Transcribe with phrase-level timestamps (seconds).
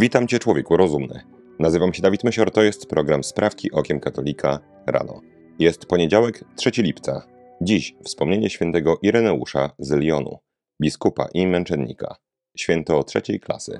[0.00, 1.20] Witam Cię, człowieku rozumny.
[1.58, 5.20] Nazywam się Dawid Mysior, to jest program Sprawki Okiem Katolika rano.
[5.58, 7.26] Jest poniedziałek, 3 lipca.
[7.60, 10.38] Dziś wspomnienie świętego Ireneusza z Lyonu,
[10.82, 12.16] biskupa i męczennika,
[12.58, 13.78] święto trzeciej klasy.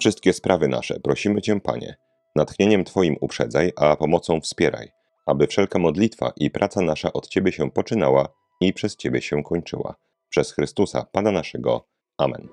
[0.00, 1.96] Wszystkie sprawy nasze prosimy Cię, Panie,
[2.36, 4.88] natchnieniem Twoim uprzedzaj, a pomocą wspieraj,
[5.26, 8.28] aby wszelka modlitwa i praca nasza od Ciebie się poczynała
[8.60, 9.94] i przez Ciebie się kończyła.
[10.28, 11.86] Przez Chrystusa, Pana naszego.
[12.18, 12.48] Amen.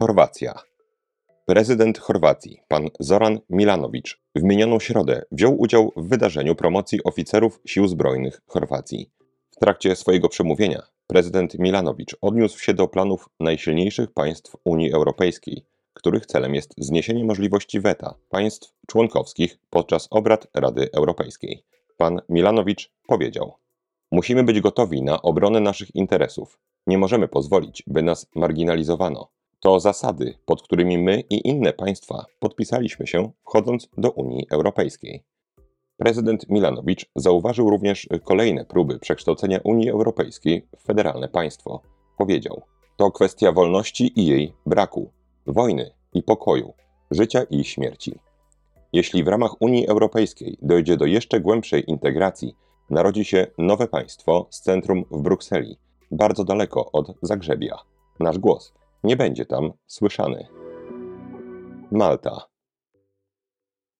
[0.00, 0.73] Chorwacja.
[1.46, 7.88] Prezydent Chorwacji, pan Zoran Milanowicz, w minioną środę wziął udział w wydarzeniu promocji oficerów Sił
[7.88, 9.10] Zbrojnych Chorwacji.
[9.50, 16.26] W trakcie swojego przemówienia prezydent Milanowicz odniósł się do planów najsilniejszych państw Unii Europejskiej, których
[16.26, 21.64] celem jest zniesienie możliwości weta państw członkowskich podczas obrad Rady Europejskiej.
[21.96, 23.54] Pan Milanowicz powiedział:
[24.12, 26.58] Musimy być gotowi na obronę naszych interesów.
[26.86, 29.33] Nie możemy pozwolić, by nas marginalizowano.
[29.64, 35.24] To zasady, pod którymi my i inne państwa podpisaliśmy się, wchodząc do Unii Europejskiej.
[35.96, 41.82] Prezydent Milanowicz zauważył również kolejne próby przekształcenia Unii Europejskiej w federalne państwo.
[42.18, 42.62] Powiedział:
[42.96, 45.10] To kwestia wolności i jej braku,
[45.46, 46.72] wojny i pokoju,
[47.10, 48.18] życia i śmierci.
[48.92, 52.56] Jeśli w ramach Unii Europejskiej dojdzie do jeszcze głębszej integracji,
[52.90, 55.76] narodzi się nowe państwo z centrum w Brukseli,
[56.10, 57.76] bardzo daleko od Zagrzebia.
[58.20, 58.72] Nasz głos
[59.04, 60.46] nie będzie tam słyszany.
[61.90, 62.46] Malta.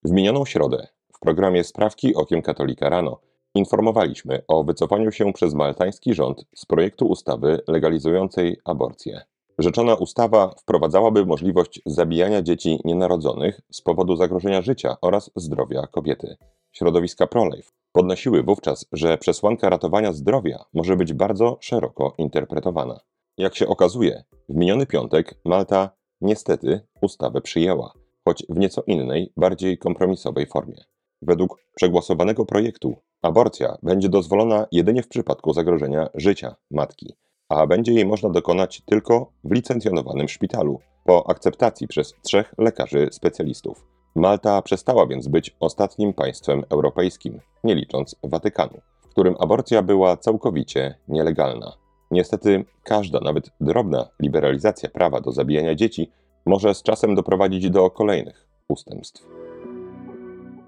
[0.05, 3.21] W minioną środę w programie Sprawki Okiem Katolika Rano
[3.55, 9.21] informowaliśmy o wycofaniu się przez maltański rząd z projektu ustawy legalizującej aborcję.
[9.59, 16.37] Rzeczona ustawa wprowadzałaby możliwość zabijania dzieci nienarodzonych z powodu zagrożenia życia oraz zdrowia kobiety.
[16.73, 23.01] Środowiska pro-life podnosiły wówczas, że przesłanka ratowania zdrowia może być bardzo szeroko interpretowana.
[23.39, 25.91] Jak się okazuje, w miniony piątek Malta
[26.21, 27.93] niestety ustawę przyjęła,
[28.25, 30.85] choć w nieco innej, bardziej kompromisowej formie.
[31.23, 37.15] Według przegłosowanego projektu aborcja będzie dozwolona jedynie w przypadku zagrożenia życia matki,
[37.49, 43.87] a będzie jej można dokonać tylko w licencjonowanym szpitalu po akceptacji przez trzech lekarzy specjalistów.
[44.15, 50.95] Malta przestała więc być ostatnim państwem europejskim, nie licząc Watykanu, w którym aborcja była całkowicie
[51.09, 51.84] nielegalna.
[52.15, 56.11] Niestety, każda, nawet drobna liberalizacja prawa do zabijania dzieci
[56.47, 59.27] może z czasem doprowadzić do kolejnych ustępstw.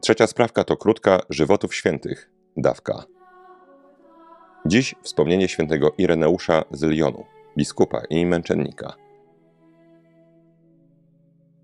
[0.00, 3.04] Trzecia sprawka to krótka żywotów świętych, dawka.
[4.66, 7.24] Dziś wspomnienie świętego Ireneusza z Lyonu,
[7.56, 8.94] biskupa i męczennika.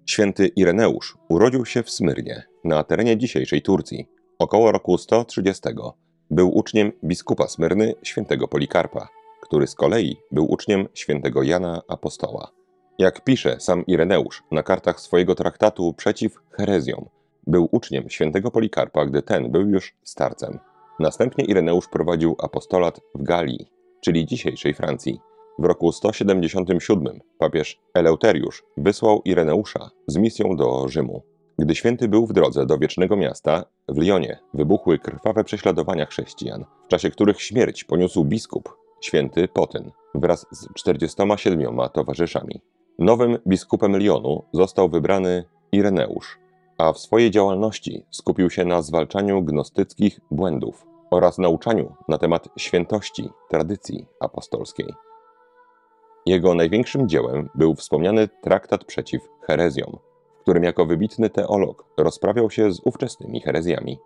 [0.07, 5.63] Święty Ireneusz urodził się w Smyrnie, na terenie dzisiejszej Turcji, około roku 130.
[6.31, 9.09] Był uczniem biskupa Smyrny świętego Polikarpa,
[9.43, 12.51] który z kolei był uczniem świętego Jana Apostoła.
[12.99, 17.09] Jak pisze sam Ireneusz na kartach swojego traktatu przeciw herezjom,
[17.47, 20.59] był uczniem świętego Polikarpa, gdy ten był już starcem.
[21.01, 23.67] Następnie Ireneusz prowadził apostolat w Galii,
[24.01, 25.21] czyli dzisiejszej Francji.
[25.59, 31.23] W roku 177 papież Eleuteriusz wysłał Ireneusza z misją do Rzymu.
[31.59, 36.89] Gdy święty był w drodze do wiecznego miasta, w Lyonie wybuchły krwawe prześladowania chrześcijan, w
[36.89, 42.61] czasie których śmierć poniósł biskup, święty Potyn, wraz z 47 towarzyszami.
[42.99, 46.39] Nowym biskupem Lyonu został wybrany Ireneusz,
[46.79, 53.31] a w swojej działalności skupił się na zwalczaniu gnostyckich błędów oraz nauczaniu na temat świętości
[53.49, 54.95] tradycji apostolskiej.
[56.27, 59.99] Jego największym dziełem był wspomniany traktat przeciw herezjom,
[60.39, 63.99] w którym jako wybitny teolog rozprawiał się z ówczesnymi herezjami.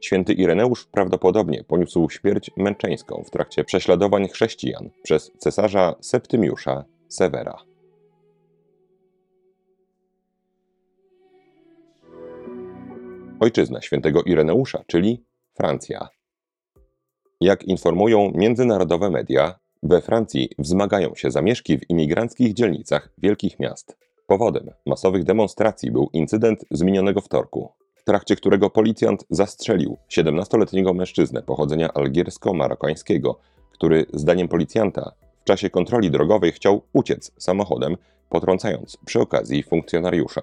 [0.00, 7.56] Święty Ireneusz prawdopodobnie poniósł śmierć męczeńską w trakcie prześladowań chrześcijan przez cesarza Septymiusza Severa.
[13.40, 15.24] Ojczyzna świętego Ireneusza, czyli
[15.54, 16.08] Francja.
[17.40, 23.96] Jak informują międzynarodowe media, we Francji wzmagają się zamieszki w imigranckich dzielnicach wielkich miast.
[24.26, 31.42] Powodem masowych demonstracji był incydent z minionego wtorku, w trakcie którego policjant zastrzelił 17-letniego mężczyznę
[31.42, 33.34] pochodzenia algiersko-marokańskiego,
[33.72, 37.96] który zdaniem policjanta w czasie kontroli drogowej chciał uciec samochodem,
[38.28, 40.40] potrącając przy okazji funkcjonariusza.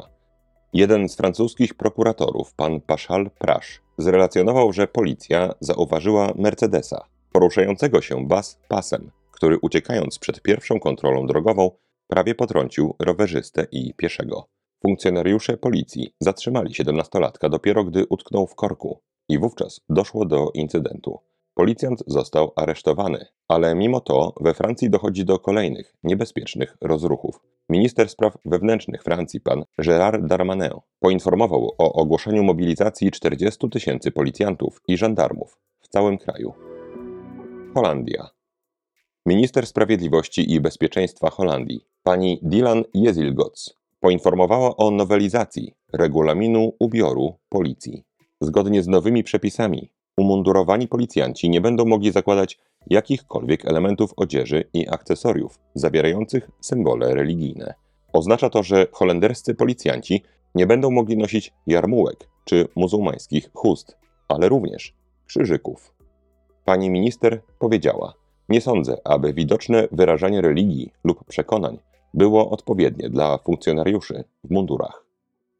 [0.74, 8.60] Jeden z francuskich prokuratorów, pan Pachal Prasz, zrelacjonował, że policja zauważyła Mercedesa, poruszającego się bas
[8.68, 11.71] pasem, który uciekając przed pierwszą kontrolą drogową
[12.07, 14.56] prawie potrącił rowerzystę i pieszego.
[14.81, 21.19] Funkcjonariusze policji zatrzymali siedemnastolatka dopiero gdy utknął w korku i wówczas doszło do incydentu.
[21.53, 27.39] Policjant został aresztowany, ale mimo to we Francji dochodzi do kolejnych niebezpiecznych rozruchów.
[27.69, 34.97] Minister spraw wewnętrznych Francji, pan Gérard Darmanin, poinformował o ogłoszeniu mobilizacji 40 tysięcy policjantów i
[34.97, 36.53] żandarmów w całym kraju.
[37.74, 38.29] Holandia.
[39.25, 48.04] Minister Sprawiedliwości i Bezpieczeństwa Holandii, pani Dylan Jezilgoc, poinformowała o nowelizacji regulaminu ubioru policji.
[48.42, 52.60] Zgodnie z nowymi przepisami, umundurowani policjanci nie będą mogli zakładać
[52.90, 57.74] jakichkolwiek elementów odzieży i akcesoriów zawierających symbole religijne.
[58.14, 60.24] Oznacza to, że holenderscy policjanci
[60.56, 63.98] nie będą mogli nosić jarmułek czy muzułmańskich chust,
[64.28, 64.94] ale również
[65.26, 65.94] krzyżyków.
[66.66, 68.14] Pani minister powiedziała:
[68.50, 71.80] Nie sądzę, aby widoczne wyrażanie religii lub przekonań
[72.13, 75.06] było odpowiednie dla funkcjonariuszy w mundurach.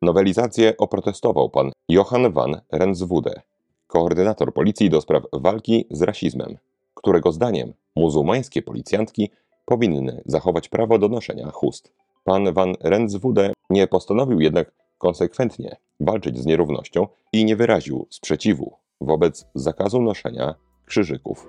[0.02, 3.42] Nowelizację oprotestował pan Johan van Renswoude,
[3.88, 6.58] koordynator policji do spraw walki z rasizmem,
[6.94, 9.30] którego zdaniem muzułmańskie policjantki
[9.66, 11.94] powinny zachować prawo do noszenia chust.
[12.24, 19.46] Pan van Renswoude nie postanowił jednak konsekwentnie walczyć z nierównością i nie wyraził sprzeciwu wobec
[19.56, 20.56] zakazu noszenia
[20.86, 21.48] krzyżyków.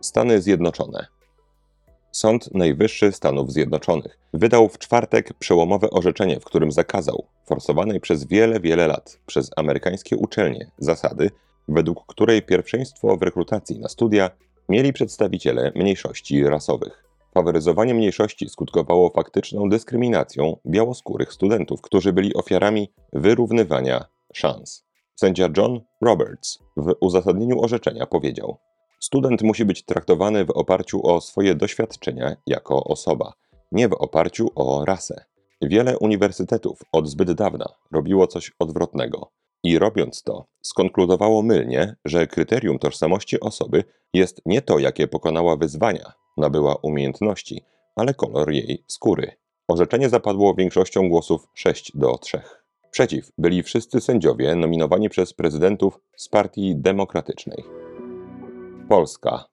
[0.00, 1.06] Stany Zjednoczone
[2.16, 8.60] Sąd Najwyższy Stanów Zjednoczonych wydał w czwartek przełomowe orzeczenie, w którym zakazał forsowanej przez wiele,
[8.60, 11.30] wiele lat przez amerykańskie uczelnie zasady,
[11.68, 14.30] według której pierwszeństwo w rekrutacji na studia
[14.68, 17.04] mieli przedstawiciele mniejszości rasowych.
[17.34, 24.84] Faworyzowanie mniejszości skutkowało faktyczną dyskryminacją białoskórych studentów, którzy byli ofiarami wyrównywania szans.
[25.14, 28.58] Sędzia John Roberts w uzasadnieniu orzeczenia powiedział:
[29.00, 33.32] Student musi być traktowany w oparciu o swoje doświadczenia jako osoba,
[33.72, 35.24] nie w oparciu o rasę.
[35.62, 39.30] Wiele uniwersytetów od zbyt dawna robiło coś odwrotnego.
[39.64, 43.84] I robiąc to, skonkludowało mylnie, że kryterium tożsamości osoby
[44.14, 47.64] jest nie to, jakie pokonała wyzwania, nabyła umiejętności,
[47.96, 49.32] ale kolor jej skóry.
[49.68, 52.40] Orzeczenie zapadło większością głosów 6 do 3.
[52.90, 57.85] Przeciw byli wszyscy sędziowie nominowani przez prezydentów z Partii Demokratycznej.
[58.88, 59.44] Polska.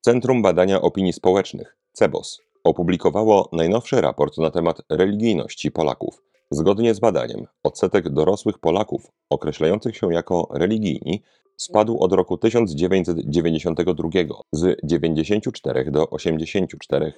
[0.00, 6.22] Centrum Badania Opinii Społecznych, CEBOS, opublikowało najnowszy raport na temat religijności Polaków.
[6.50, 11.22] Zgodnie z badaniem, odsetek dorosłych Polaków określających się jako religijni
[11.56, 14.10] spadł od roku 1992
[14.52, 17.10] z 94 do 84%.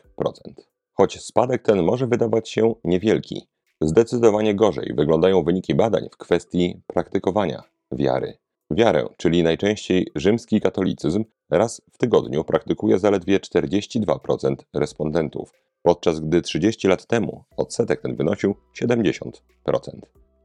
[0.92, 3.48] Choć spadek ten może wydawać się niewielki,
[3.80, 8.43] zdecydowanie gorzej wyglądają wyniki badań w kwestii praktykowania wiary.
[8.74, 16.88] Wiarę, czyli najczęściej rzymski katolicyzm, raz w tygodniu praktykuje zaledwie 42% respondentów, podczas gdy 30
[16.88, 19.30] lat temu odsetek ten wynosił 70%.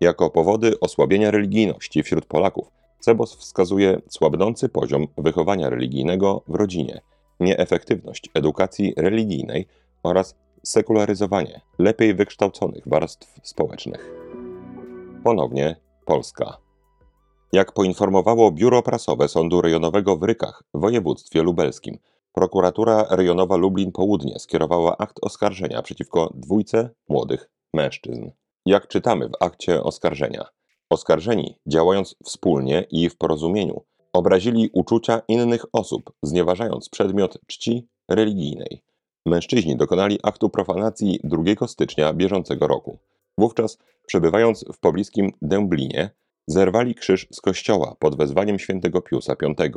[0.02, 7.02] Jako powody osłabienia religijności wśród Polaków Cebos wskazuje słabnący poziom wychowania religijnego w rodzinie,
[7.40, 9.68] nieefektywność edukacji religijnej
[10.04, 14.12] oraz sekularyzowanie lepiej wykształconych warstw społecznych.
[15.24, 15.76] Ponownie
[16.06, 16.69] Polska.
[17.54, 21.98] Jak poinformowało biuro prasowe Sądu Rejonowego w Rykach w województwie lubelskim,
[22.34, 28.32] prokuratura rejonowa Lublin Południe skierowała akt oskarżenia przeciwko dwójce młodych mężczyzn.
[28.66, 30.46] Jak czytamy w akcie oskarżenia,
[30.90, 33.82] oskarżeni, działając wspólnie i w porozumieniu,
[34.14, 38.84] obrazili uczucia innych osób, znieważając przedmiot czci religijnej.
[39.26, 42.98] Mężczyźni dokonali aktu profanacji 2 stycznia bieżącego roku.
[43.38, 43.78] Wówczas,
[44.08, 46.10] przebywając w pobliskim Dęblinie,
[46.50, 49.70] Zerwali krzyż z kościoła pod wezwaniem świętego Piusa V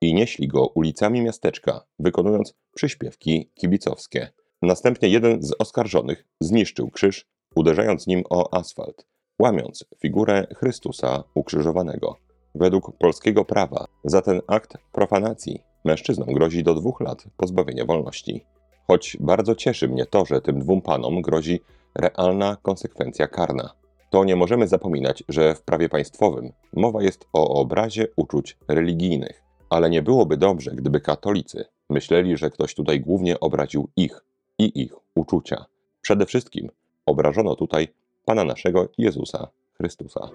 [0.00, 4.28] i nieśli go ulicami miasteczka, wykonując przyśpiewki kibicowskie.
[4.62, 9.06] Następnie jeden z oskarżonych zniszczył krzyż, uderzając nim o asfalt,
[9.42, 12.16] łamiąc figurę Chrystusa ukrzyżowanego.
[12.54, 18.44] Według polskiego prawa za ten akt profanacji mężczyznom grozi do dwóch lat pozbawienia wolności.
[18.86, 21.60] Choć bardzo cieszy mnie to, że tym dwóm panom grozi
[21.94, 23.78] realna konsekwencja karna
[24.10, 29.90] to nie możemy zapominać, że w prawie państwowym mowa jest o obrazie uczuć religijnych, ale
[29.90, 34.24] nie byłoby dobrze, gdyby katolicy myśleli, że ktoś tutaj głównie obraził ich
[34.58, 35.64] i ich uczucia.
[36.00, 36.68] Przede wszystkim
[37.06, 37.88] obrażono tutaj
[38.24, 40.28] Pana naszego Jezusa Chrystusa.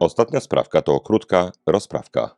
[0.00, 2.36] Ostatnia sprawka to krótka rozprawka.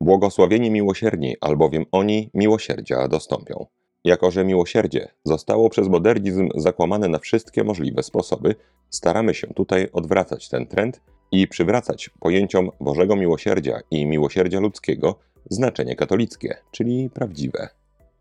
[0.00, 3.66] Błogosławieni miłosierni, albowiem oni miłosierdzia dostąpią.
[4.04, 8.54] Jako, że miłosierdzie zostało przez modernizm zakłamane na wszystkie możliwe sposoby,
[8.90, 11.00] staramy się tutaj odwracać ten trend
[11.32, 15.18] i przywracać pojęciom Bożego miłosierdzia i miłosierdzia ludzkiego
[15.50, 17.68] znaczenie katolickie, czyli prawdziwe.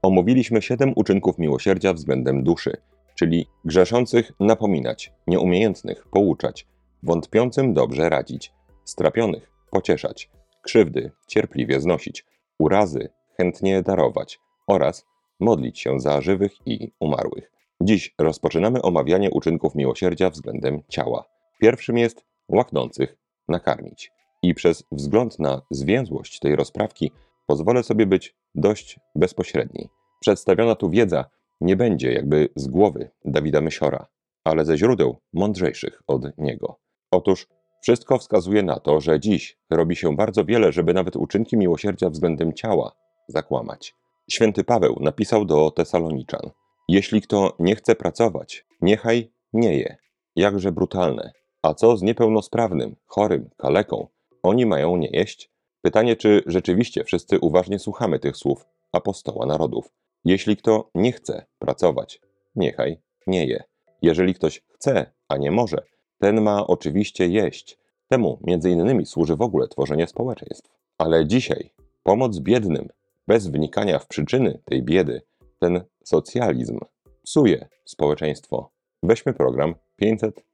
[0.02, 2.78] Omówiliśmy siedem uczynków miłosierdzia względem duszy,
[3.16, 6.68] czyli grzeszących napominać, nieumiejętnych pouczać,
[7.04, 8.54] wątpiącym dobrze radzić,
[8.86, 10.30] strapionych pocieszać,
[10.62, 12.26] krzywdy cierpliwie znosić,
[12.60, 15.06] urazy chętnie darować oraz
[15.40, 17.52] modlić się za żywych i umarłych.
[17.82, 21.26] Dziś rozpoczynamy omawianie uczynków miłosierdzia względem ciała.
[21.60, 23.18] Pierwszym jest łaknących
[23.48, 24.12] nakarmić.
[24.44, 27.12] I przez wzgląd na zwięzłość tej rozprawki
[27.48, 29.90] pozwolę sobie być dość bezpośredni.
[30.20, 31.26] Przedstawiona tu wiedza
[31.62, 34.08] nie będzie jakby z głowy Dawida Mysiora,
[34.44, 36.80] ale ze źródeł mądrzejszych od niego.
[37.12, 37.48] Otóż
[37.82, 42.54] wszystko wskazuje na to, że dziś robi się bardzo wiele, żeby nawet uczynki miłosierdzia względem
[42.54, 42.92] ciała
[43.28, 43.96] zakłamać.
[44.30, 46.52] Święty Paweł napisał do Tesaloniczan:
[46.90, 49.98] Jeśli kto nie chce pracować, niechaj nie je.
[50.36, 51.32] Jakże brutalne.
[51.62, 54.08] A co z niepełnosprawnym, chorym, kaleką?
[54.44, 55.52] Oni mają nie jeść?
[55.82, 59.90] Pytanie, czy rzeczywiście wszyscy uważnie słuchamy tych słów apostoła narodów.
[60.26, 62.22] Jeśli kto nie chce pracować,
[62.56, 63.64] niechaj nie je.
[64.02, 65.78] Jeżeli ktoś chce, a nie może,
[66.20, 67.78] ten ma oczywiście jeść.
[68.08, 70.70] Temu między innymi służy w ogóle tworzenie społeczeństw.
[70.98, 72.90] Ale dzisiaj pomoc biednym,
[73.28, 75.22] bez wnikania w przyczyny tej biedy,
[75.60, 76.80] ten socjalizm
[77.24, 78.72] psuje społeczeństwo.
[79.04, 80.46] Weźmy program 500.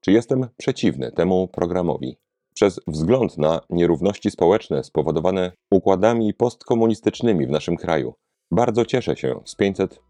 [0.00, 2.16] Czy jestem przeciwny temu programowi?
[2.54, 8.14] Przez wzgląd na nierówności społeczne spowodowane układami postkomunistycznymi w naszym kraju,
[8.50, 10.00] bardzo cieszę się z 500,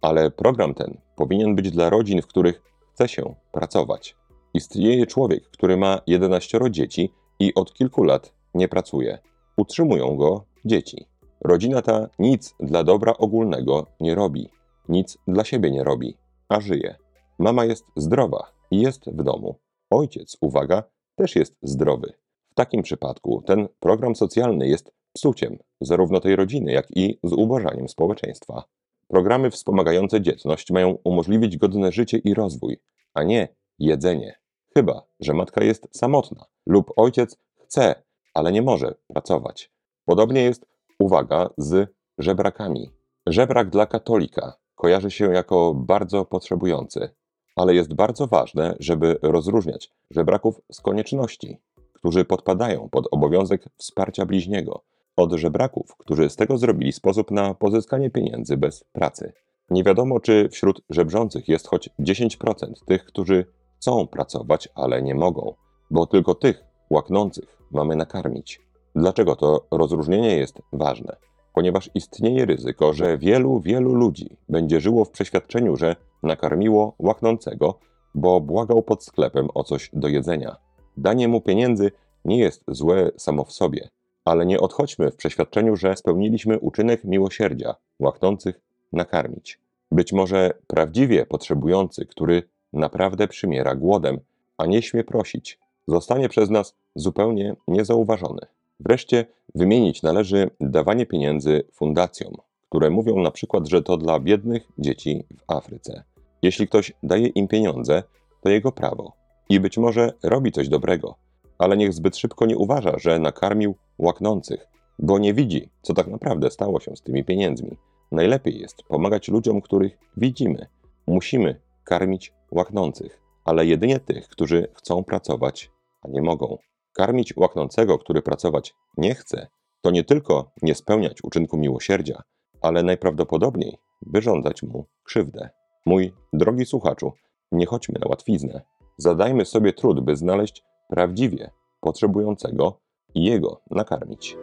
[0.00, 4.16] ale program ten powinien być dla rodzin, w których chce się pracować.
[4.54, 9.18] Istnieje człowiek, który ma 11 dzieci i od kilku lat nie pracuje.
[9.56, 11.06] Utrzymują go dzieci.
[11.44, 14.48] Rodzina ta nic dla dobra ogólnego nie robi,
[14.88, 16.14] nic dla siebie nie robi,
[16.48, 16.96] a żyje.
[17.38, 19.54] Mama jest zdrowa i jest w domu.
[19.90, 20.82] Ojciec, uwaga,
[21.16, 22.12] też jest zdrowy.
[22.50, 28.64] W takim przypadku ten program socjalny jest psuciem zarówno tej rodziny, jak i zubożaniem społeczeństwa.
[29.08, 32.76] Programy wspomagające dzietność mają umożliwić godne życie i rozwój,
[33.14, 34.38] a nie jedzenie.
[34.74, 38.02] Chyba, że matka jest samotna lub ojciec chce,
[38.34, 39.75] ale nie może pracować.
[40.06, 40.66] Podobnie jest,
[40.98, 42.90] uwaga, z żebrakami.
[43.26, 47.08] Żebrak dla katolika kojarzy się jako bardzo potrzebujący,
[47.56, 51.58] ale jest bardzo ważne, żeby rozróżniać żebraków z konieczności,
[51.92, 54.84] którzy podpadają pod obowiązek wsparcia bliźniego,
[55.16, 59.32] od żebraków, którzy z tego zrobili sposób na pozyskanie pieniędzy bez pracy.
[59.70, 63.46] Nie wiadomo, czy wśród żebrzących jest choć 10% tych, którzy
[63.76, 65.54] chcą pracować, ale nie mogą,
[65.90, 68.65] bo tylko tych łaknących mamy nakarmić.
[68.96, 71.16] Dlaczego to rozróżnienie jest ważne?
[71.54, 77.78] Ponieważ istnieje ryzyko, że wielu, wielu ludzi będzie żyło w przeświadczeniu, że nakarmiło łaknącego,
[78.14, 80.56] bo błagał pod sklepem o coś do jedzenia.
[80.96, 81.90] Danie mu pieniędzy
[82.24, 83.88] nie jest złe samo w sobie,
[84.24, 88.60] ale nie odchodźmy w przeświadczeniu, że spełniliśmy uczynek miłosierdzia, łaknących
[88.92, 89.60] nakarmić.
[89.92, 94.20] Być może prawdziwie potrzebujący, który naprawdę przymiera głodem,
[94.58, 98.46] a nie śmie prosić, zostanie przez nas zupełnie niezauważony.
[98.80, 102.34] Wreszcie wymienić należy dawanie pieniędzy fundacjom,
[102.68, 106.04] które mówią na przykład, że to dla biednych dzieci w Afryce.
[106.42, 108.02] Jeśli ktoś daje im pieniądze,
[108.42, 109.12] to jego prawo
[109.48, 111.14] i być może robi coś dobrego,
[111.58, 114.66] ale niech zbyt szybko nie uważa, że nakarmił łaknących,
[114.98, 117.76] bo nie widzi, co tak naprawdę stało się z tymi pieniędzmi.
[118.12, 120.66] Najlepiej jest pomagać ludziom, których widzimy.
[121.06, 125.70] Musimy karmić łaknących, ale jedynie tych, którzy chcą pracować,
[126.02, 126.58] a nie mogą.
[126.96, 129.46] Karmić łaknącego, który pracować nie chce,
[129.82, 132.22] to nie tylko nie spełniać uczynku miłosierdzia,
[132.60, 135.50] ale najprawdopodobniej wyrządzać mu krzywdę.
[135.86, 137.12] Mój drogi słuchaczu,
[137.52, 138.62] nie chodźmy na łatwiznę.
[138.98, 141.50] Zadajmy sobie trud, by znaleźć prawdziwie
[141.80, 142.80] potrzebującego
[143.14, 144.36] i jego nakarmić.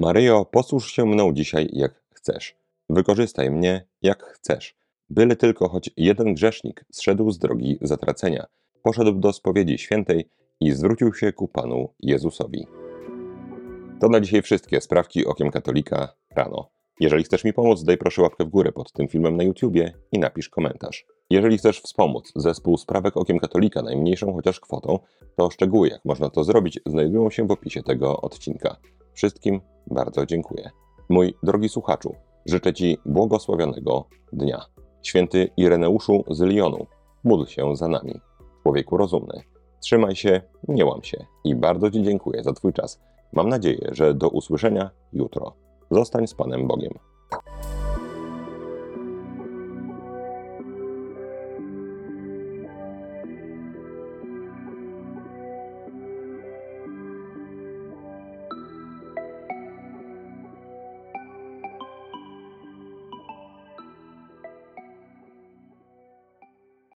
[0.00, 2.56] Maryjo, posłuż się mną dzisiaj jak chcesz.
[2.88, 4.76] Wykorzystaj mnie jak chcesz.
[5.10, 8.46] Byle tylko choć jeden grzesznik zszedł z drogi zatracenia,
[8.82, 12.66] poszedł do spowiedzi świętej i zwrócił się ku Panu Jezusowi.
[14.00, 16.70] To na dzisiaj wszystkie sprawki okiem katolika rano.
[17.00, 20.18] Jeżeli chcesz mi pomóc, daj proszę łapkę w górę pod tym filmem na YouTubie i
[20.18, 21.06] napisz komentarz.
[21.30, 24.98] Jeżeli chcesz wspomóc zespół Sprawek Okiem Katolika najmniejszą chociaż kwotą,
[25.36, 28.76] to szczegóły jak można to zrobić znajdują się w opisie tego odcinka.
[29.12, 30.70] Wszystkim bardzo dziękuję.
[31.08, 32.14] Mój drogi słuchaczu,
[32.46, 34.64] życzę Ci błogosławionego dnia.
[35.02, 36.86] Święty Ireneuszu z Lyonu,
[37.24, 38.20] módl się za nami.
[38.62, 39.55] Człowieku rozumny.
[39.86, 43.00] Trzymaj się, nie łam się i bardzo Ci dziękuję za Twój czas.
[43.32, 45.52] Mam nadzieję, że do usłyszenia jutro.
[45.90, 46.92] Zostań z Panem Bogiem.